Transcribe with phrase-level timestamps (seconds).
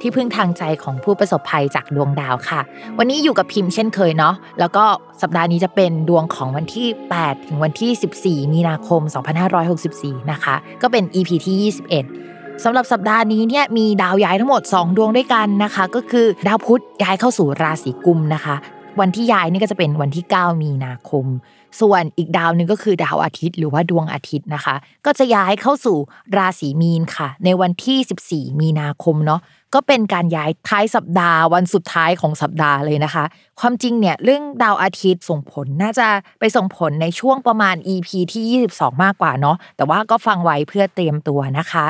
[0.00, 2.60] ที่พึ่งทางใจของผู้ประสบภัยจากดวงดาวค่ะ
[2.98, 4.84] วันนี้อยู่กับพิมพ์เช่นเคยเนาะแล้วก็
[5.22, 9.00] สัปดาห์นี้จะเป็นดวงของวันที่ 8 ถึงวันที่ 14 มีนาคม
[9.66, 11.72] 2564 นะคะ ก็เป็น EP ที่
[12.12, 18.56] 21สำหรับสัปดาห์นี้เนี่ยมีดาวย้ายทั้งหมด 2 ดวงด้วยกันนะคะ ก็คือดาวพุธย้ายเข้าสู่ราศีกุมนะคะ
[19.00, 21.26] วันที่ย้ายนี่ก็จะเป็นวันที่ 9 มีนาคม
[21.80, 24.74] ส่วนอีกดาวหนึ่งก็คือดาวอาทิตย์ หรือว่าดวงอาทิตย์นะคะ
[25.06, 25.96] ก็จะย้ายเข้าสู่
[26.36, 29.40] ราศีมีนค่ะ ในวันที่ 14 มีนาคมเนาะ
[29.74, 33.24] ก็เป็นการย้ายท้ายสัปดาห์วันสุดท้ายของสัปดาห์เลยนะคะ
[33.60, 36.08] ความจริงเนี่ยเรื่องดาวอาทิตย์ส่งผลน่าจะ
[36.40, 41.84] ไปส่งผลในช่วงประมาณ EP ที่ 22 มากกว่าเนาะแต่ว่าก็ฟังไว้เพื่อเตรียมตัวนะคะ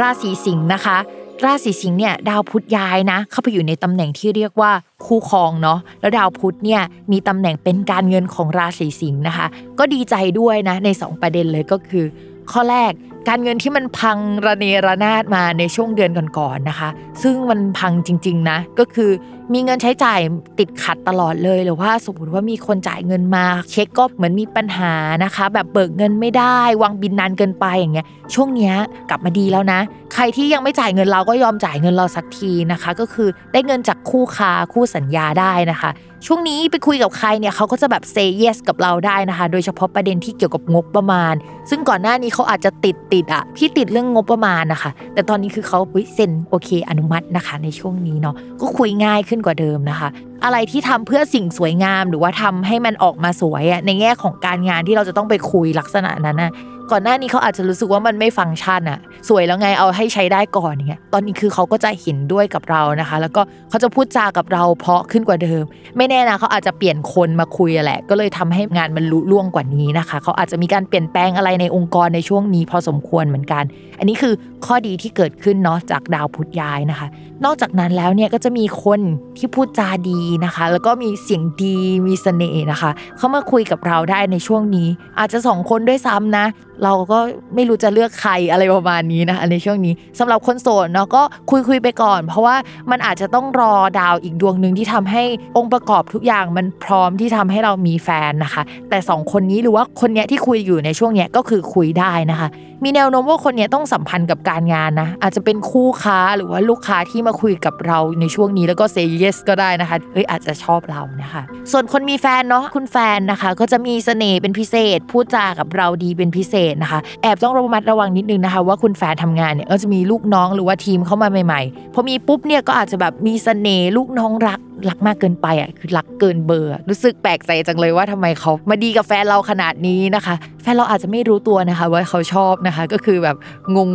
[0.00, 0.98] ราศีสิงห์นะคะ
[1.44, 4.72] ราศีสิงห์เนี่ยดาวพุธย้ายนะ เข้าไปอยู่ในตำแหน่งที่เรียกว่า
[5.06, 9.46] คู่ครองเนาะแล้วดาวพุธเนี่ยมีตำแหน่งเป็นการเงินของราศีสิงห์นะคะ
[9.78, 12.04] ก็ดีใจด้วยนะใน 2 ประเด็นเลยก็คือ
[12.52, 12.92] ข้อแรก
[13.28, 16.88] การเงินที่มันพังระเนระนาดมาในช่วงเดือนก่อนๆนะคะ
[17.22, 19.10] ซึ่งมันพังจริง ๆ นะ ก็คือ
[19.52, 20.20] มีเงินใช้จ่าย
[20.58, 28.74] ติดขัดตลอดเลยหรือว่าสมมติว่ามีคนจ่ายเงินมาเช็คก็เหมือนมีปัญหานะคะ แบบเบิกเงินไม่ได้ วางบินนานเกินไปอย่างเงี้ย ช่วงเนี้ย
[29.10, 29.80] กลับมาดีแล้วนะ
[30.14, 35.90] ใครที่ยังไม่จ่ายเงินเราก็ยอมจ่ายเงินเราสักทีนะคะ ก็คือได้เงินจากคู่ค้าคู่สัญญาได้นะคะ
[36.26, 41.34] ช่วงนี้ไปคุยกับใครเนี่ยเขาก็จะแบบ say yes กับเราได้นะคะ โดยเฉพาะประเด็นที่เกี่ยวกับงบประมาณ
[41.70, 45.78] ซึ่งก่อนหน้านี้เขาอาจจะติดติดอะพี่ติดเรื่องงบประมาณนะคะ แต่ตอนนี้คือเขา
[46.14, 50.08] เซ็นโอเคอนุมัตินะคะ ในช่วงนี้เนาะก็คุยง่ายขึ้นกว่าเดิมนะคะ
[50.44, 56.52] อะไรที่ทำเพื่อสิ่งสวยงามหรือว่าทำให้มันออกมาสวยอะในแง่ของการงานที่เราจะต้องไปคุยลักษณะนั้นนะ
[56.92, 65.62] ก่อนหน้านี้เขาอาจจะรู้สึกว่ามันไม่ฟังก์ชันอะสวยแล้วไงเอาให้ใช้ได้ก่อนอย่างเงี้ยตอนนี้คือเขาก็จะเห็นด้วยกับเรานะคะ แล้วก็เขาจะพูดจากับเราเพาะขึ้นกว่าเดิม
[65.96, 73.64] ไม่แน่นะเขาอาจจะเปลี่ยนคนมาคุยแหละ ก็เลยทำให้งานมันลุล่วงกว่านี้นะคะ เขาอาจจะมีการเปลี่ยนแปลงอะไรในองค์กรในช่วงนี้พอสมควรเหมือนกัน
[73.98, 74.34] อันนี้คือ
[74.66, 77.08] ข้อดีที่เกิดขึ้นเนาะจากดาวพุธย้ายนะคะ
[77.44, 79.00] นอกจากนั้นแล้วเนี่ยก็จะมีคน
[79.38, 84.88] ที่พูดจาดีนะคะ แล้วก็มีเสียงดีมีเสน่ห์นะคะ เข้ามาคุยกับเราได้ในช่วงนี้
[85.18, 86.46] อาจจะสองคนด้วยซ้ำนะ
[86.84, 87.18] เราก็
[87.54, 92.56] ไม่รู้จะเลือกใครอะไรประมาณนี้นะคะในช่วงนี้สำหรับคนโสดเนาะก็คุยคุยไปก่อน เพราะว่า
[92.90, 95.22] มันอาจจะต้องรอดาวอีกดวงหนึ่งที่ทำให้
[95.56, 102.48] องค์ประกอบทุกอย่างมันพร้อมที่ทำให้เรามีแฟนนะคะ แต่สองคนนี้หรือว่าคนเนี้ยที่คุยอยู่ในช่วงเนี้ยก็คือคุยได้นะคะ
[102.84, 133.36] มีแนวโน้มว่าคนนี้ต้องสัมพันธ์กับการงานนะ อาจจะเป็นคู่ค้าหรือว่าลูกค้าที่มาคุยกับเราในช่วงนี้แล้วก็เซ y yes ก็ได้นะคะเฮ้ยอาจจะชอบเรานะคะ ส่วนคนมีแฟนเนาะคุณแฟนนะคะ ก็จะมีเสน่ห์เป็นพิเศษ พูดจากับเราดีเป็นพิเศษนะคะ แอบต้องระมัดระวังนิดนึงนะคะ ว่าคุณแฟนทำงานเนี่ยก็จะมีลูกน้องหรือว่าทีมเข้ามาใหม่ๆพอมีปุ๊บเนี่ยก็อาจจะแบบมีเสน่ห์ลูกน้องรักรักมากเกินไปอะคือรักเกินเบอร์รู้สึกแปลกใจจังเลยว่าทำไมเขามาดีกับแฟนเราขนาดนี้นะคะ แฟนเราอาจจะไม่รู้ตัวนะคะ ว่าเขาชอบนะคะ ก็คือแบบ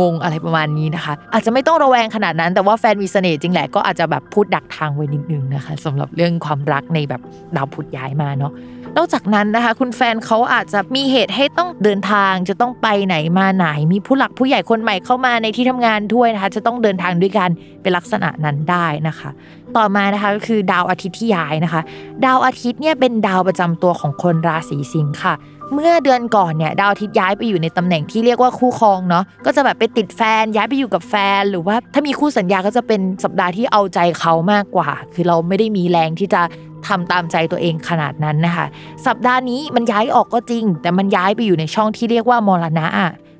[0.00, 7.20] งงๆอะไรประมาณนี้นะคะ อาจจะไม่ต้องระแวงขนาดนั้น แต่ว่าแฟนมีเสน่ห์จริงแหละก็อาจจะแบบพูดดักทางไว้นิดนึงนะคะสำหรับเรื่องความรักในแบบ
[7.56, 8.52] ดาวพุธย้ายมาเนาะ
[8.96, 17.50] นอกจากนั้นนะคะ คุณแฟนเขาอาจจะมีเหตุให้ต้องเดินทางจะต้องไปไหนมาไหน มีผู้หลักผู้ใหญ่คนใหม่เข้ามาในที่ทำงานด้วยนะคะ จะต้องเดินทางด้วยกัน
[17.82, 19.30] เป็นลักษณะนั้นได้นะคะ
[19.76, 21.80] ต่อมานะคะก็คือดาวอาทิตย์ที่ย้ายนะคะ
[22.24, 25.34] ดาวอาทิตย์เนี่ยเป็นดาวประจำตัวของคนราศีสิงค์ค่ะ
[25.74, 36.42] เมื่อเดือนก่อนเนี่ยดาวอาทิตย์ย้ายไปอยู่ในตำแหน่งที่เรียกว่าคู่ครองเนาะก็จะแบบไปติดแฟนย้ายไปอยู่กับแฟน หรือว่าถ้ามีคู่สัญญาก็จะเป็นสัปดาห์ที่เอาใจเขามากกว่า คือเราไม่ได้มีแรงที่จะ
[36.86, 38.66] ทำตามใจตัวเองขนาดนั้นนะคะ
[39.06, 42.86] สัปดาห์นี้มันย้ายออกก็จริง แต่มันย้ายไปอยู่ในช่องที่เรียกว่ามรณะ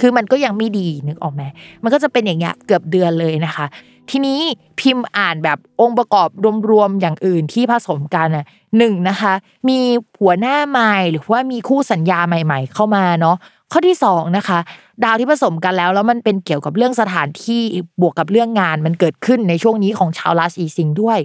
[0.00, 1.42] คือมันก็ยังไม่ดีนึกออกไหม
[1.82, 3.66] มันก็จะเป็นอย่างเงี้ยเกือบเดือนเลยนะคะ
[4.10, 4.40] ทีนี้
[4.80, 6.28] พิมพ์อ่านแบบองค์ประกอบ
[6.70, 8.44] รวมๆอย่างอื่นที่ผสมกันอะ
[8.78, 9.32] หนึ่งนะคะ
[9.68, 9.78] มี
[10.20, 13.36] หัวหน้าใหม่หรือว่ามีคู่สัญญาใหม่ ๆ เข้ามาเนาะ
[13.72, 14.58] ข้อที่สองนะคะ
[15.04, 17.60] ดาวที่ผสมกันแล้วแล้วมันเป็นเกี่ยวกับเรื่องสถานที่
[18.00, 21.18] บวกกับเรื่องงานมันเกิดขึ้นในช่วงนี้ของชาวราศีสิงห์ด้วย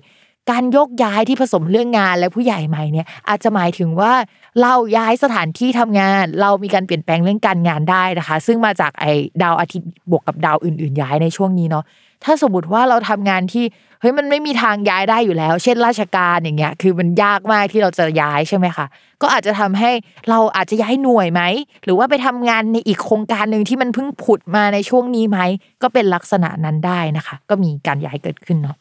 [0.51, 4.13] การยกย้ายที่ผสมเรื่องงานและผู้ใหญ่ใหม่เนี่ยอาจจะหมายถึงว่า
[4.61, 9.11] เราย้ายสถานที่ทำงาน เรามีการเปลี่ยนแปลงเรื่องการงานได้นะคะ ซึ่งมาจากไอ้
[9.41, 11.85] ดาวอาทิตย์บวกกับดาวอื่น ๆ ย้ายในช่วงนี้เนาะ
[12.23, 13.65] ถ้าสมมติว่าเราทำงานที่
[13.99, 18.85] เฮ้ยมันไม่มีทางย้ายได้อยู่แล้ว เช่นราชการอย่างเงี้ยคือมันยากมากที่เราจะย้ายใช่ไหมคะ
[19.21, 19.91] ก็อาจจะทำให้
[20.29, 21.41] เราอาจจะย้ายหน่วยไหม
[21.83, 25.39] หรือว่าไปทำงานในอีกโครงการหนึ่งที่มันเพิ่งผุดมาในช่วงนี้ไหม
[25.81, 28.77] ก็เป็นลักษณะนั้นได้นะคะ ก็มีการย้ายเกิดขึ้นเนาะ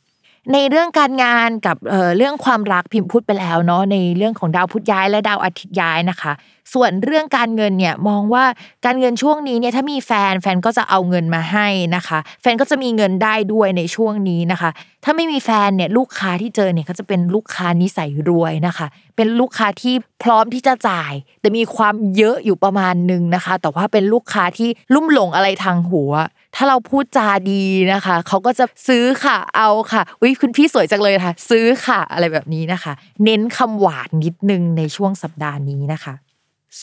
[0.50, 6.32] ในเรื่องการงานกับเเรื่องความรักพิมพ์พูดไปแล้วเนาะในเรื่องของดาวพุธย้ายและดาวอาทิตย์ย้ายนะคะ
[6.74, 8.44] ส่วนเรื่องการเงินเนี่ยมองว่า
[8.84, 14.70] การเงินช่วงนี้เนี่ยถ้ามีแฟนแฟนก็จะเอาเงินมาให้นะคะ แฟนก็จะมีเงินได้ด้วยในช่วงนี้นะคะ
[15.04, 26.12] ถ้าไม่มีแฟนเนี่ยลูกค้าที่เจอเนี่ยก็จะเป็นลูกค้านิสัยรวยนะคะ เป็นลูกค้าที่พร้อมที่จะจ่าย แต่มีความเยอะอยู่ประมาณนึงนะคะ แต่ว่าเป็นลูกค้าที่ลุ่มหลงอะไรทางหัว
[26.56, 32.92] ถ้าเราพูดจาดีนะคะ เขาก็จะซื้อค่ะเอาค่ะวิคุณพี่สวยจังเลยค่ะ ซื้อค่ะอะไรแบบนี้นะคะ
[33.24, 36.14] เน้นคำหวานนิดนึงในช่วงสัปดาห์นี้นะคะ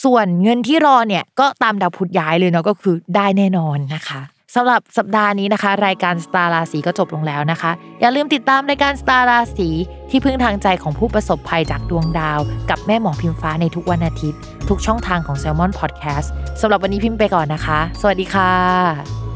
[0.02, 4.20] ส่วนเงินที่รอเนี่ยก็ตามดาวพุธย้ายเลยเนาะก็คือได้แน่นอนนะคะ
[4.54, 7.70] สำหรับสัปดาห์นี้นะคะ รายการสตาร์ราศีก็จบลงแล้วนะคะ
[8.00, 9.68] อย่าลืมติดตามรายการสตาร์ราศี
[10.10, 14.38] ที่พึ่งทางใจของผู้ประสบภัยจากดวงดาว กับแม่หมอพิมฟ้าในทุกวันอาทิตย์
[14.68, 16.28] ทุกช่องทางของ s ซ l m o n Podcast
[16.60, 19.29] สำหรับวันนี้พิมพ์ไปก่อนนะคะ สวัสดีค่ะ